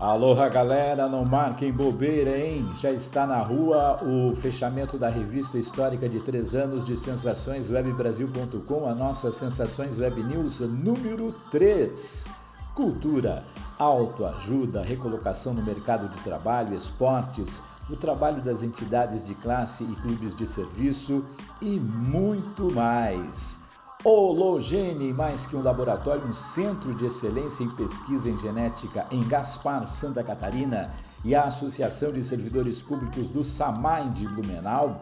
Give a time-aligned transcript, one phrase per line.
[0.00, 2.70] Aloha galera, não marquem bobeira, hein?
[2.76, 8.94] Já está na rua o fechamento da revista histórica de três anos de sensaçõeswebbrasil.com, a
[8.94, 12.26] nossa Sensações Web News número 3.
[12.76, 13.42] Cultura,
[13.76, 20.32] autoajuda, recolocação no mercado de trabalho, esportes, o trabalho das entidades de classe e clubes
[20.36, 21.24] de serviço
[21.60, 23.58] e muito mais.
[24.04, 29.88] Hologene, mais que um laboratório, um centro de excelência em pesquisa em genética em Gaspar,
[29.88, 30.94] Santa Catarina,
[31.24, 35.00] e a Associação de Servidores Públicos do SAMAI de Blumenau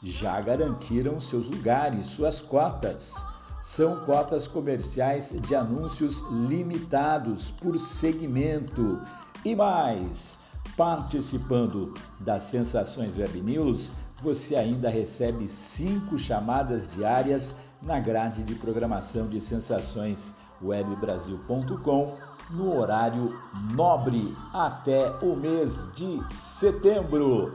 [0.00, 3.14] já garantiram seus lugares, suas cotas.
[3.60, 9.00] São cotas comerciais de anúncios limitados por segmento.
[9.44, 10.38] E mais,
[10.76, 13.92] participando das Sensações Web News,
[14.22, 22.16] você ainda recebe cinco chamadas diárias na grade de programação de sensações webbrasil.com
[22.50, 23.38] no horário
[23.74, 26.20] nobre até o mês de
[26.58, 27.54] setembro.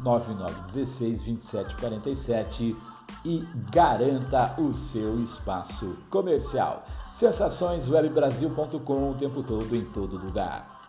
[0.02, 2.76] 47999162747
[3.24, 6.84] e garanta o seu espaço comercial.
[7.14, 10.79] Sensaçõeswebbrasil.com o tempo todo em todo lugar.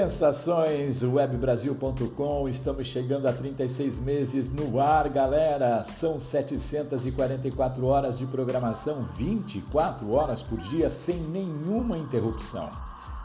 [0.00, 5.84] Sensações webbrasil.com, estamos chegando a 36 meses no ar, galera.
[5.84, 12.70] São 744 horas de programação, 24 horas por dia sem nenhuma interrupção.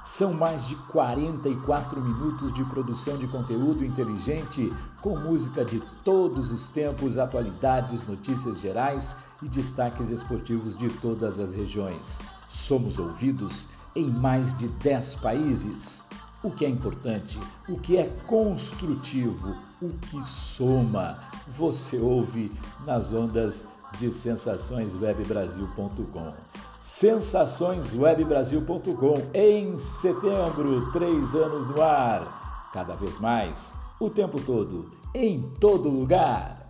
[0.03, 4.69] São mais de 44 minutos de produção de conteúdo inteligente
[5.01, 11.55] com música de todos os tempos, atualidades, notícias gerais e destaques esportivos de todas as
[11.55, 12.19] regiões.
[12.49, 16.04] Somos ouvidos em mais de 10 países
[16.45, 21.17] o que é importante, o que é construtivo, o que soma.
[21.47, 22.51] Você ouve
[22.85, 23.65] nas ondas
[23.97, 26.33] de sensaçõeswebbrasil.com.
[26.83, 35.89] Sensaçõeswebbrasil.com em setembro, três anos no ar, cada vez mais, o tempo todo, em todo
[35.89, 36.63] lugar.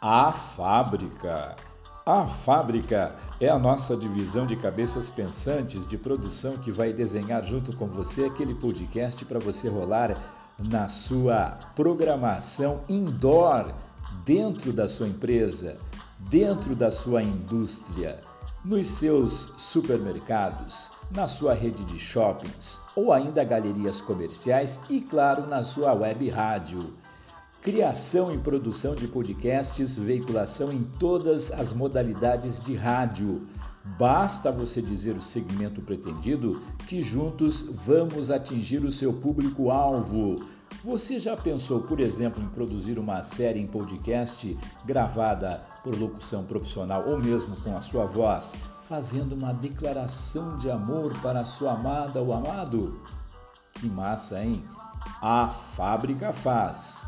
[0.00, 1.54] A fábrica
[2.04, 7.76] a fábrica é a nossa divisão de cabeças pensantes de produção que vai desenhar junto
[7.76, 10.18] com você aquele podcast para você rolar
[10.58, 13.72] na sua programação indoor,
[14.24, 15.78] dentro da sua empresa,
[16.18, 18.20] dentro da sua indústria,
[18.64, 25.62] nos seus supermercados, na sua rede de shoppings ou ainda galerias comerciais e, claro, na
[25.62, 26.92] sua web rádio
[27.62, 33.46] criação e produção de podcasts, veiculação em todas as modalidades de rádio.
[33.96, 40.44] Basta você dizer o segmento pretendido que juntos vamos atingir o seu público-alvo.
[40.84, 47.04] Você já pensou, por exemplo, em produzir uma série em podcast gravada por locução profissional
[47.06, 48.54] ou mesmo com a sua voz,
[48.88, 53.00] fazendo uma declaração de amor para a sua amada ou amado?
[53.74, 54.64] Que massa, hein?
[55.20, 57.01] A fábrica faz.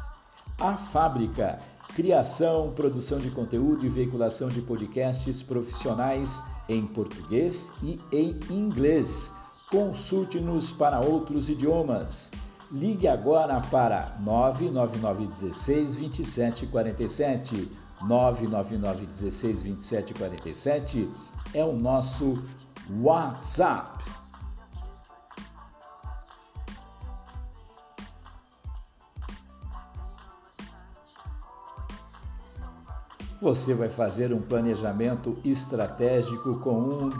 [0.61, 1.59] A Fábrica.
[1.95, 9.33] Criação, produção de conteúdo e veiculação de podcasts profissionais em português e em inglês.
[9.71, 12.31] Consulte-nos para outros idiomas.
[12.71, 17.69] Ligue agora para 99916 2747.
[18.03, 21.11] 99916 2747
[21.53, 22.39] é o nosso
[23.01, 24.24] WhatsApp.
[33.45, 37.11] Você vai fazer um planejamento estratégico com um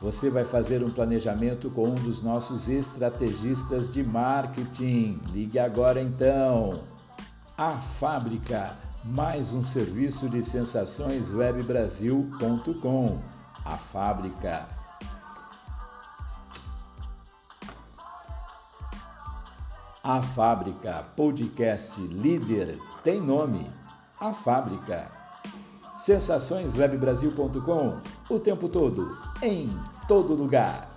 [0.00, 5.20] você vai fazer um planejamento com um dos nossos estrategistas de marketing.
[5.32, 6.84] Ligue agora então.
[7.56, 13.18] A Fábrica, mais um serviço de sensações webbrasil.com.
[13.64, 14.68] A Fábrica.
[20.04, 23.68] A Fábrica, podcast líder, tem nome
[24.20, 25.10] a fábrica.
[26.04, 29.70] Sensaçõeswebbrasil.com o tempo todo, em
[30.06, 30.88] todo lugar.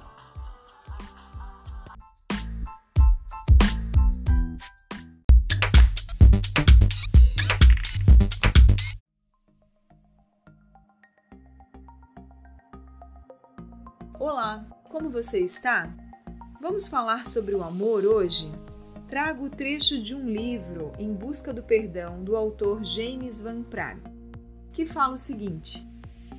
[14.20, 15.94] Olá, como você está?
[16.62, 18.52] Vamos falar sobre o amor hoje?
[19.12, 24.00] Trago o trecho de um livro, Em Busca do Perdão, do autor James Van Praagh,
[24.72, 25.86] que fala o seguinte: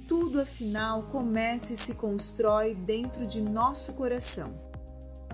[0.08, 4.58] Tudo afinal começa e se constrói dentro de nosso coração.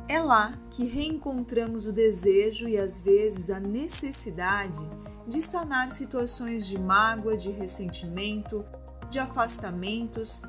[0.08, 4.80] É lá que reencontramos o desejo e às vezes a necessidade
[5.28, 8.64] de sanar situações de mágoa, de ressentimento,
[9.08, 10.42] de afastamentos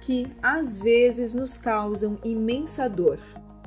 [0.00, 3.20] que às vezes nos causam imensa dor.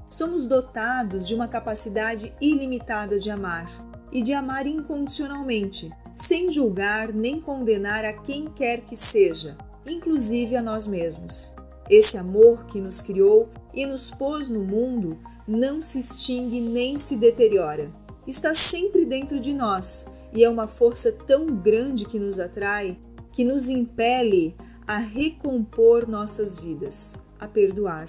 [0.10, 3.70] Somos dotados de uma capacidade ilimitada de amar
[4.10, 10.62] e de amar incondicionalmente, sem julgar nem condenar a quem quer que seja, inclusive a
[10.62, 11.54] nós mesmos.
[11.90, 17.18] Esse amor que nos criou e nos pôs no mundo não se extingue nem se
[17.18, 17.92] deteriora.
[18.26, 22.98] Está sempre dentro de nós e é uma força tão grande que nos atrai,
[23.32, 24.56] que nos impele
[24.88, 28.08] a recompor nossas vidas, a perdoar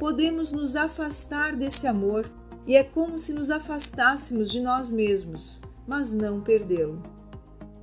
[0.00, 2.32] podemos nos afastar desse amor
[2.66, 7.02] e é como se nos afastássemos de nós mesmos, mas não perdê-lo.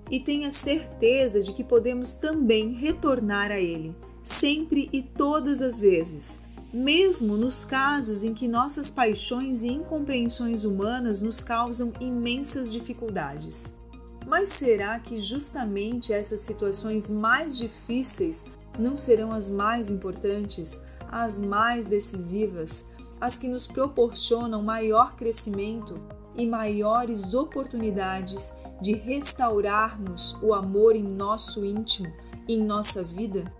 [0.09, 6.43] E tenha certeza de que podemos também retornar a ele, sempre e todas as vezes,
[6.73, 13.77] mesmo nos casos em que nossas paixões e incompreensões humanas nos causam imensas dificuldades.
[14.25, 18.47] Mas será que justamente essas situações mais difíceis
[18.79, 20.81] não serão as mais importantes,
[21.11, 22.89] as mais decisivas,
[23.19, 25.99] as que nos proporcionam maior crescimento
[26.35, 32.11] e maiores oportunidades de restaurarmos o amor em nosso íntimo
[32.47, 33.51] e em nossa vida?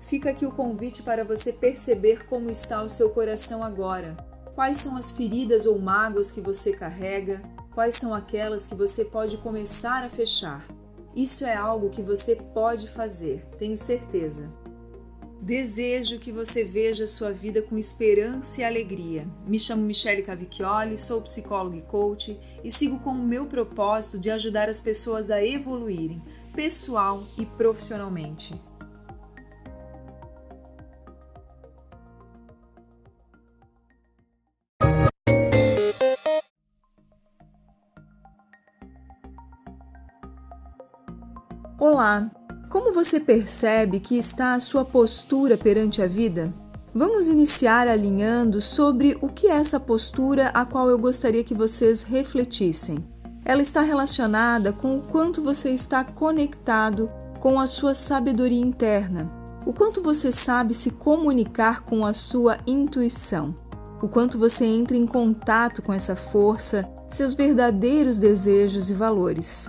[0.00, 4.16] Fica aqui o convite para você perceber como está o seu coração agora.
[4.54, 7.42] Quais são as feridas ou mágoas que você carrega?
[7.74, 10.66] Quais são aquelas que você pode começar a fechar?
[11.14, 14.52] Isso é algo que você pode fazer, tenho certeza.
[15.40, 19.26] Desejo que você veja sua vida com esperança e alegria.
[19.46, 24.30] Me chamo Michele Cavicchioli, sou psicóloga e coach e sigo com o meu propósito de
[24.30, 26.22] ajudar as pessoas a evoluírem,
[26.54, 28.54] pessoal e profissionalmente.
[41.78, 42.30] Olá,
[42.80, 46.50] como você percebe que está a sua postura perante a vida?
[46.94, 52.00] Vamos iniciar alinhando sobre o que é essa postura a qual eu gostaria que vocês
[52.00, 53.06] refletissem.
[53.44, 57.06] Ela está relacionada com o quanto você está conectado
[57.38, 59.30] com a sua sabedoria interna,
[59.66, 63.54] o quanto você sabe se comunicar com a sua intuição,
[64.00, 69.68] o quanto você entra em contato com essa força, seus verdadeiros desejos e valores.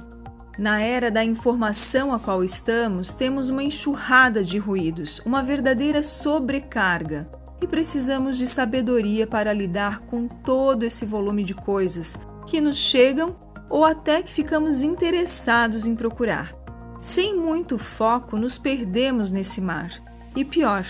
[0.57, 7.29] Na era da informação a qual estamos, temos uma enxurrada de ruídos, uma verdadeira sobrecarga,
[7.61, 13.35] e precisamos de sabedoria para lidar com todo esse volume de coisas que nos chegam
[13.69, 16.53] ou até que ficamos interessados em procurar.
[16.99, 19.91] Sem muito foco, nos perdemos nesse mar.
[20.35, 20.85] E pior,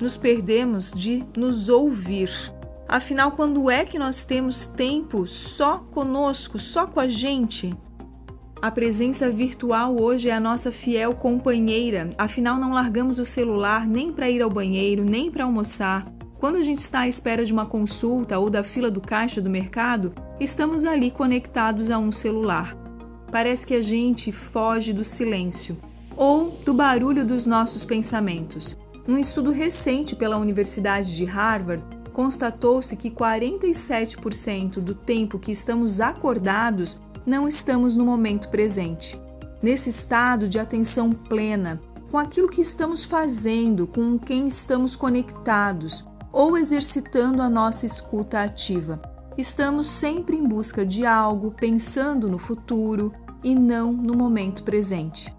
[0.00, 2.30] nos perdemos de nos ouvir.
[2.88, 7.76] Afinal, quando é que nós temos tempo só conosco, só com a gente?
[8.62, 14.12] A presença virtual hoje é a nossa fiel companheira, afinal não largamos o celular nem
[14.12, 16.04] para ir ao banheiro, nem para almoçar.
[16.38, 19.48] Quando a gente está à espera de uma consulta ou da fila do caixa do
[19.48, 22.76] mercado, estamos ali conectados a um celular.
[23.32, 25.78] Parece que a gente foge do silêncio
[26.14, 28.76] ou do barulho dos nossos pensamentos.
[29.08, 37.00] Um estudo recente pela Universidade de Harvard constatou-se que 47% do tempo que estamos acordados
[37.26, 39.20] não estamos no momento presente.
[39.62, 46.56] Nesse estado de atenção plena, com aquilo que estamos fazendo, com quem estamos conectados ou
[46.56, 49.00] exercitando a nossa escuta ativa.
[49.36, 53.12] Estamos sempre em busca de algo, pensando no futuro
[53.42, 55.34] e não no momento presente.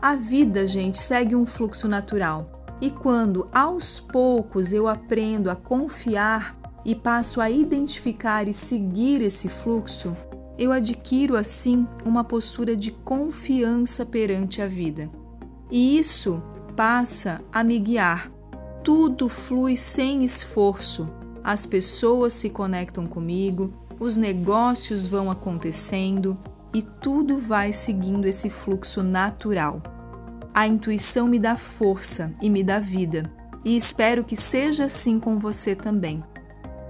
[0.00, 2.50] A vida, gente, segue um fluxo natural.
[2.80, 9.48] E quando aos poucos eu aprendo a confiar e passo a identificar e seguir esse
[9.48, 10.16] fluxo,
[10.58, 15.10] eu adquiro assim uma postura de confiança perante a vida.
[15.70, 16.42] E isso
[16.76, 18.30] passa a me guiar.
[18.84, 21.08] Tudo flui sem esforço.
[21.42, 26.36] As pessoas se conectam comigo, os negócios vão acontecendo
[26.74, 29.82] e tudo vai seguindo esse fluxo natural.
[30.54, 33.30] A intuição me dá força e me dá vida,
[33.64, 36.22] e espero que seja assim com você também.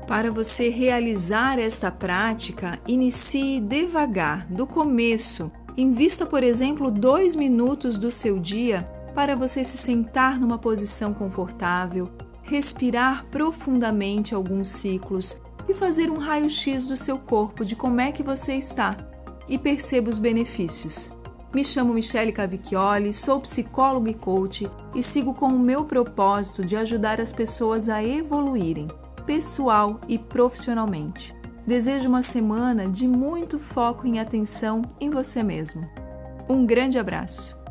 [0.06, 5.50] Para você realizar esta prática, inicie devagar, do começo.
[5.76, 12.10] Invista, por exemplo, dois minutos do seu dia para você se sentar numa posição confortável,
[12.42, 18.22] respirar profundamente alguns ciclos, e fazer um raio-x do seu corpo, de como é que
[18.22, 18.96] você está
[19.48, 21.12] e perceba os benefícios.
[21.54, 26.76] Me chamo Michele Cavicchioli, sou psicóloga e coach e sigo com o meu propósito de
[26.76, 28.88] ajudar as pessoas a evoluírem,
[29.26, 31.34] pessoal e profissionalmente.
[31.66, 35.88] Desejo uma semana de muito foco em atenção em você mesmo.
[36.48, 37.61] Um grande abraço!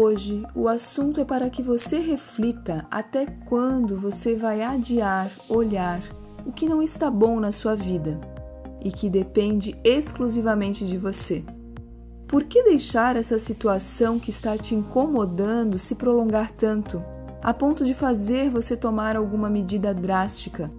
[0.00, 6.00] Hoje, o assunto é para que você reflita até quando você vai adiar olhar
[6.46, 8.20] o que não está bom na sua vida
[8.80, 11.44] e que depende exclusivamente de você.
[12.28, 17.02] Por que deixar essa situação que está te incomodando se prolongar tanto,
[17.42, 20.70] a ponto de fazer você tomar alguma medida drástica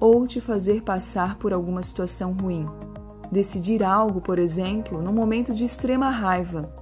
[0.00, 2.64] ou te fazer passar por alguma situação ruim?
[3.30, 6.80] Decidir algo, por exemplo, num momento de extrema raiva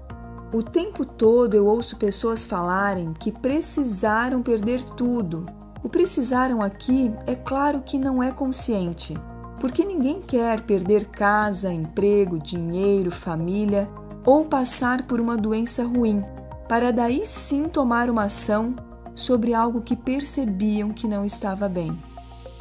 [0.53, 5.47] o tempo todo eu ouço pessoas falarem que precisaram perder tudo.
[5.83, 9.17] O precisaram aqui é claro que não é consciente,
[9.61, 13.89] porque ninguém quer perder casa, emprego, dinheiro, família
[14.27, 16.25] ou passar por uma doença ruim,
[16.69, 18.75] para daí sim tomar uma ação
[19.15, 21.97] sobre algo que percebiam que não estava bem.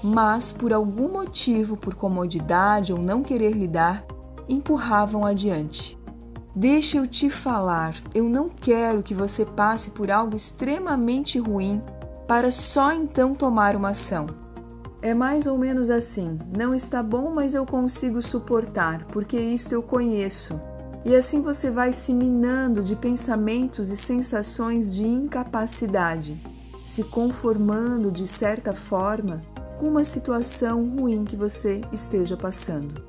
[0.01, 4.05] Mas, por algum motivo, por comodidade ou não querer lidar,
[4.47, 5.98] empurravam adiante.
[6.59, 11.81] Deixa eu te falar, eu não quero que você passe por algo extremamente ruim
[12.27, 14.27] para só então tomar uma ação.
[15.01, 19.81] É mais ou menos assim: não está bom, mas eu consigo suportar, porque isto eu
[19.81, 20.59] conheço.
[21.05, 26.43] E assim você vai se minando de pensamentos e sensações de incapacidade,
[26.83, 29.39] se conformando de certa forma
[29.79, 33.08] com uma situação ruim que você esteja passando.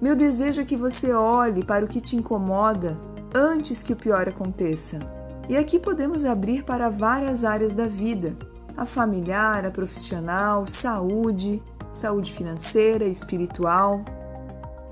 [0.00, 2.96] Meu desejo é que você olhe para o que te incomoda
[3.34, 5.00] antes que o pior aconteça.
[5.48, 8.36] E aqui podemos abrir para várias áreas da vida:
[8.76, 11.60] a familiar, a profissional, saúde,
[11.92, 14.04] saúde financeira, espiritual.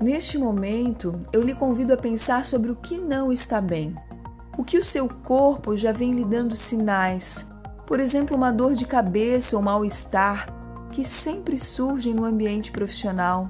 [0.01, 3.95] Neste momento, eu lhe convido a pensar sobre o que não está bem.
[4.57, 7.47] O que o seu corpo já vem lhe dando sinais,
[7.85, 10.47] por exemplo, uma dor de cabeça ou mal-estar
[10.91, 13.49] que sempre surgem no ambiente profissional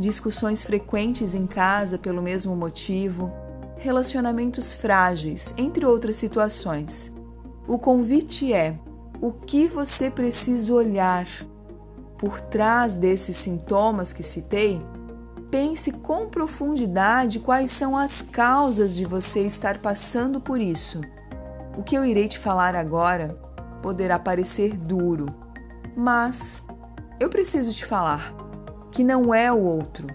[0.00, 3.30] discussões frequentes em casa pelo mesmo motivo,
[3.76, 7.14] relacionamentos frágeis, entre outras situações.
[7.68, 8.78] O convite é:
[9.20, 11.26] o que você precisa olhar?
[12.18, 14.80] Por trás desses sintomas que citei,
[15.50, 21.00] pense com profundidade quais são as causas de você estar passando por isso.
[21.76, 23.38] O que eu irei te falar agora
[23.82, 25.26] poderá parecer duro,
[25.96, 26.66] mas
[27.18, 28.49] eu preciso te falar
[28.90, 30.06] que não é o outro,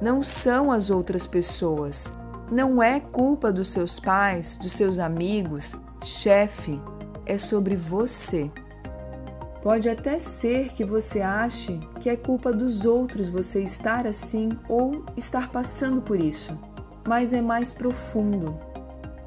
[0.00, 2.16] não são as outras pessoas,
[2.50, 6.80] não é culpa dos seus pais, dos seus amigos, chefe,
[7.24, 8.50] é sobre você.
[9.62, 15.04] Pode até ser que você ache que é culpa dos outros você estar assim ou
[15.16, 16.58] estar passando por isso,
[17.06, 18.58] mas é mais profundo.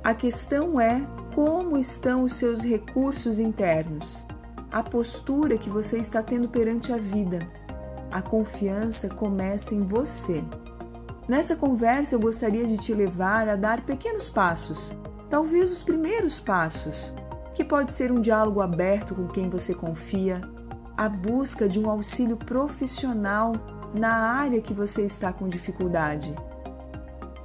[0.04, 1.02] A questão é
[1.34, 4.26] como estão os seus recursos internos,
[4.72, 7.48] a postura que você está tendo perante a vida
[8.16, 10.42] a confiança começa em você.
[11.28, 14.96] Nessa conversa, eu gostaria de te levar a dar pequenos passos,
[15.30, 17.14] talvez os primeiros passos,
[17.54, 20.40] que pode ser um diálogo aberto com quem você confia,
[20.96, 23.52] a busca de um auxílio profissional
[23.94, 26.34] na área que você está com dificuldade.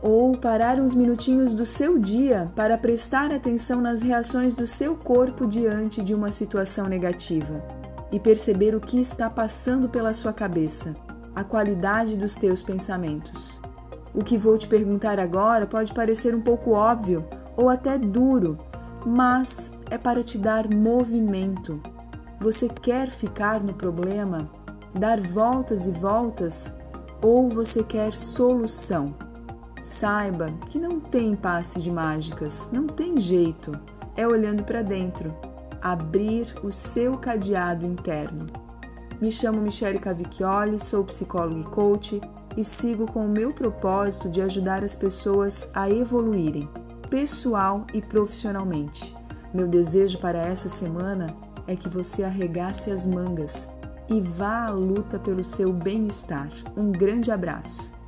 [0.00, 5.48] Ou parar uns minutinhos do seu dia para prestar atenção nas reações do seu corpo
[5.48, 7.79] diante de uma situação negativa
[8.12, 10.96] e perceber o que está passando pela sua cabeça,
[11.34, 13.60] a qualidade dos teus pensamentos.
[14.12, 17.24] O que vou te perguntar agora pode parecer um pouco óbvio
[17.56, 18.58] ou até duro,
[19.06, 21.80] mas é para te dar movimento.
[22.40, 24.50] Você quer ficar no problema,
[24.94, 26.74] dar voltas e voltas,
[27.22, 29.14] ou você quer solução?
[29.82, 33.72] Saiba que não tem passe de mágicas, não tem jeito,
[34.16, 35.34] é olhando para dentro
[35.80, 38.46] abrir o seu cadeado interno.
[39.20, 42.20] Me chamo Michele Cavicchioli, sou psicóloga e coach
[42.56, 46.68] e sigo com o meu propósito de ajudar as pessoas a evoluírem,
[47.08, 49.14] pessoal e profissionalmente.
[49.52, 53.68] Meu desejo para essa semana é que você arregace as mangas
[54.08, 56.48] e vá à luta pelo seu bem-estar.
[56.76, 57.99] Um grande abraço.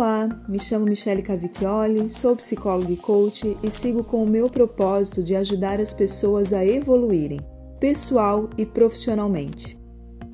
[0.00, 5.22] Olá, me chamo Michele Cavicchioli, sou psicóloga e coach e sigo com o meu propósito
[5.22, 7.38] de ajudar as pessoas a evoluírem,
[7.78, 9.78] pessoal e profissionalmente.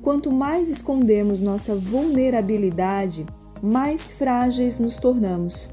[0.01, 3.25] Quanto mais escondemos nossa vulnerabilidade,
[3.61, 5.69] mais frágeis nos tornamos.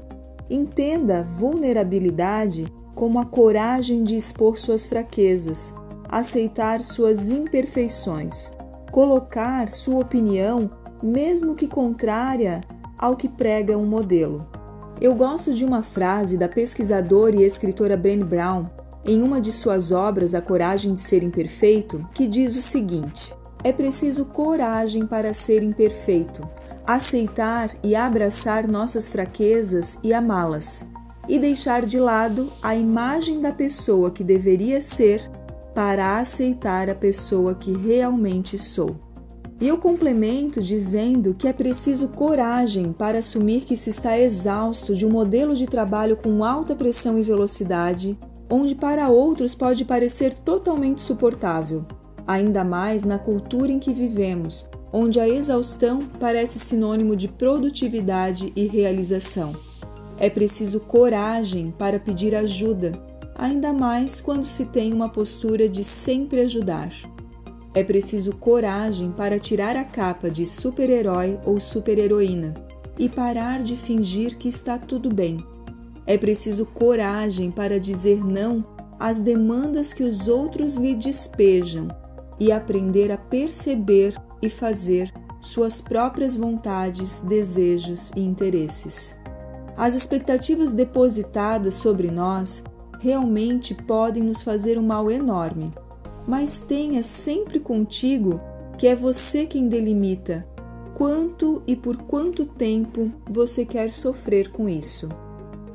[0.49, 5.73] Entenda vulnerabilidade como a coragem de expor suas fraquezas,
[6.09, 8.51] aceitar suas imperfeições,
[8.91, 10.69] colocar sua opinião,
[11.01, 12.59] mesmo que contrária
[12.97, 14.47] ao que prega um modelo.
[15.01, 18.69] Eu gosto de uma frase da pesquisadora e escritora Brené Brown
[19.05, 23.71] em uma de suas obras A Coragem de Ser Imperfeito, que diz o seguinte: É
[23.71, 26.47] preciso coragem para ser imperfeito,
[26.87, 30.85] aceitar e abraçar nossas fraquezas e amá-las,
[31.27, 35.29] e deixar de lado a imagem da pessoa que deveria ser
[35.73, 39.04] para aceitar a pessoa que realmente sou.
[39.65, 45.07] E eu complemento dizendo que é preciso coragem para assumir que se está exausto de
[45.07, 48.15] um modelo de trabalho com alta pressão e velocidade,
[48.47, 51.83] onde para outros pode parecer totalmente suportável,
[52.27, 58.67] ainda mais na cultura em que vivemos, onde a exaustão parece sinônimo de produtividade e
[58.67, 59.55] realização.
[60.19, 62.91] É preciso coragem para pedir ajuda,
[63.35, 67.14] ainda mais quando se tem uma postura de sempre ajudar.
[67.75, 72.53] É preciso coragem para tirar a capa de super-herói ou super-heroína
[72.97, 75.45] e parar de fingir que está tudo bem.
[76.07, 78.63] É preciso coragem para dizer não
[78.97, 81.89] às demandas que os outros lhe despejam
[82.39, 89.19] e aprender a perceber e fazer suas próprias vontades, desejos e interesses.
[89.75, 92.63] As expectativas depositadas sobre nós
[93.01, 95.73] realmente podem nos fazer um mal enorme
[96.27, 98.41] mas tenha sempre contigo
[98.77, 100.45] que é você quem delimita
[100.95, 105.09] quanto e por quanto tempo você quer sofrer com isso.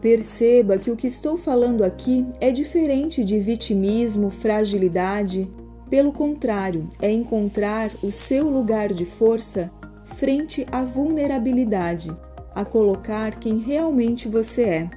[0.00, 5.50] Perceba que o que estou falando aqui é diferente de vitimismo, fragilidade.
[5.90, 9.70] Pelo contrário, é encontrar o seu lugar de força
[10.16, 12.10] frente à vulnerabilidade,
[12.54, 14.90] a colocar quem realmente você é.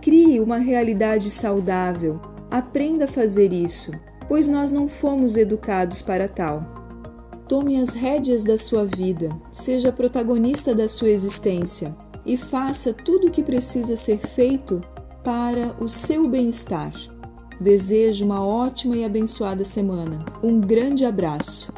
[0.00, 3.92] Crie uma realidade saudável, aprenda a fazer isso
[4.28, 6.64] pois nós não fomos educados para tal.
[7.48, 13.30] Tome as rédeas da sua vida, seja protagonista da sua existência e faça tudo o
[13.30, 14.82] que precisa ser feito
[15.24, 16.92] para o seu bem-estar.
[17.58, 20.24] Desejo uma ótima e abençoada semana.
[20.42, 21.72] Um grande abraço.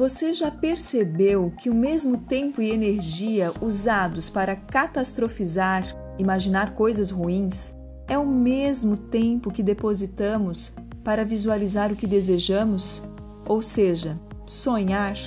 [0.00, 5.84] Você já percebeu que o mesmo tempo e energia usados para catastrofizar,
[6.18, 7.74] imaginar coisas ruins,
[8.08, 10.72] é o mesmo tempo que depositamos
[11.04, 13.02] para visualizar o que desejamos?
[13.46, 15.18] Ou seja, sonhar?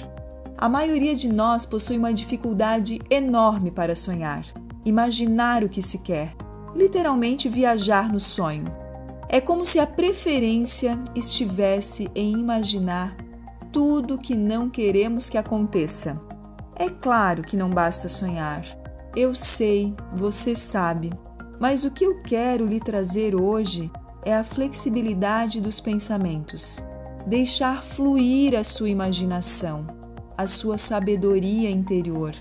[0.58, 4.44] A maioria de nós possui uma dificuldade enorme para sonhar,
[4.84, 6.34] imaginar o que se quer,
[6.76, 8.66] literalmente viajar no sonho.
[9.30, 13.16] É como se a preferência estivesse em imaginar
[13.74, 16.22] tudo que não queremos que aconteça.
[16.76, 18.64] É claro que não basta sonhar.
[19.16, 21.12] Eu sei, você sabe,
[21.60, 23.92] mas o que eu quero lhe trazer hoje
[24.24, 26.86] é a flexibilidade dos pensamentos.
[27.26, 29.88] Deixar fluir a sua imaginação,
[30.38, 32.34] a sua sabedoria interior.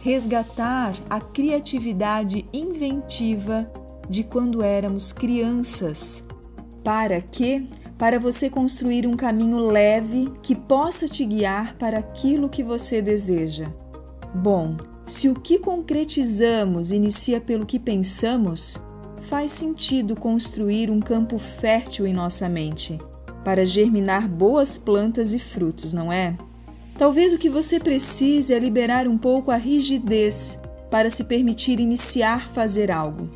[0.00, 3.70] Resgatar a criatividade inventiva
[4.08, 6.24] de quando éramos crianças,
[6.82, 7.68] para que
[8.00, 13.70] para você construir um caminho leve que possa te guiar para aquilo que você deseja.
[14.34, 18.82] Bom, se o que concretizamos inicia pelo que pensamos,
[19.20, 22.98] faz sentido construir um campo fértil em nossa mente
[23.44, 26.38] para germinar boas plantas e frutos, não é?
[26.96, 30.58] Talvez o que você precise é liberar um pouco a rigidez
[30.90, 33.28] para se permitir iniciar fazer algo,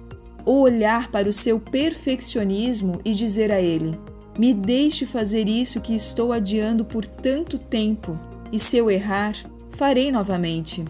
[0.42, 3.98] ou olhar para o seu perfeccionismo e dizer a ele:
[4.38, 8.18] me deixe fazer isso que estou adiando por tanto tempo,
[8.50, 9.34] e se eu errar,
[9.70, 10.84] farei novamente.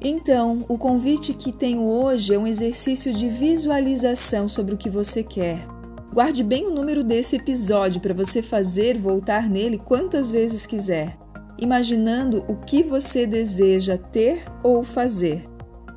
[0.00, 5.22] Então, o convite que tenho hoje é um exercício de visualização sobre o que você
[5.22, 5.66] quer.
[6.12, 11.16] Guarde bem o número desse episódio para você fazer voltar nele quantas vezes quiser,
[11.60, 15.44] imaginando o que você deseja ter ou fazer.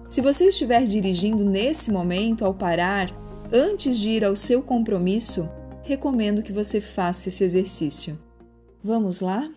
[0.10, 3.12] Se você estiver dirigindo nesse momento ao parar,
[3.54, 5.48] antes de ir ao seu compromisso,
[5.90, 8.20] recomendo que você faça esse exercício.
[8.84, 9.52] Vamos lá?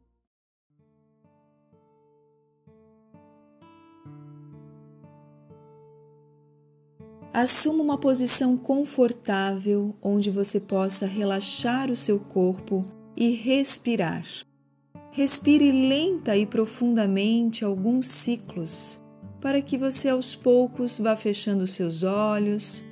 [7.35, 14.25] Assuma uma posição confortável onde você possa relaxar o seu corpo e respirar.
[15.11, 18.99] Respire lenta e profundamente alguns ciclos,
[19.39, 22.83] para que você aos poucos vá fechando seus olhos,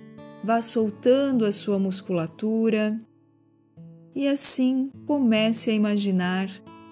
[0.44, 3.00] vá soltando a sua musculatura
[4.14, 6.48] e assim comece a imaginar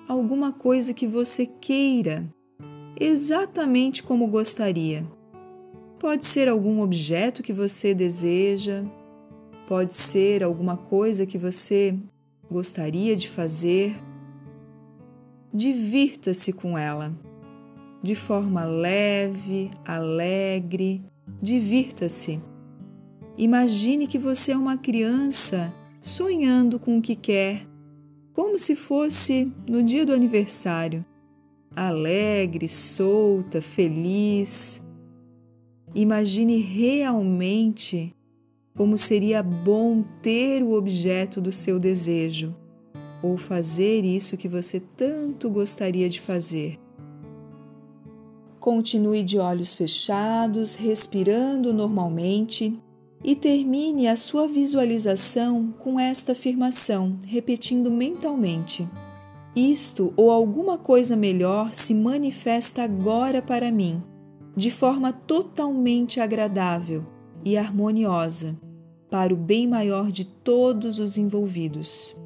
[0.08, 2.28] alguma coisa que você queira,
[2.98, 5.06] exatamente como gostaria.
[5.98, 8.84] Pode ser algum objeto que você deseja,
[9.66, 11.98] pode ser alguma coisa que você
[12.50, 13.96] gostaria de fazer.
[15.52, 17.12] Divirta-se com ela,
[18.02, 21.04] de forma leve, alegre.
[21.42, 22.40] Divirta-se.
[23.36, 27.66] Imagine que você é uma criança sonhando com o que quer,
[28.32, 31.04] como se fosse no dia do aniversário,
[31.74, 34.84] alegre, solta, feliz.
[35.94, 38.14] Imagine realmente
[38.76, 42.54] como seria bom ter o objeto do seu desejo
[43.22, 46.78] ou fazer isso que você tanto gostaria de fazer.
[48.60, 52.78] Continue de olhos fechados, respirando normalmente
[53.22, 58.88] e termine a sua visualização com esta afirmação, repetindo mentalmente:
[59.54, 64.02] Isto ou alguma coisa melhor se manifesta agora para mim
[64.58, 67.06] de forma totalmente agradável
[67.44, 68.58] e harmoniosa
[69.08, 72.16] para o bem maior de todos os envolvidos.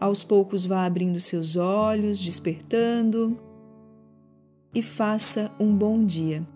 [0.00, 3.36] Aos poucos vá abrindo seus olhos, despertando
[4.72, 6.46] e faça um bom dia.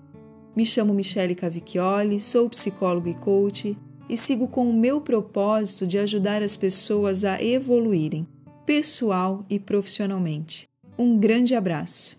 [0.59, 5.99] Me chamo Michele Cavicchioli, sou psicólogo e coach e sigo com o meu propósito de
[5.99, 8.27] ajudar as pessoas a evoluírem,
[8.67, 10.69] pessoal e profissionalmente.
[10.99, 12.18] Um grande abraço!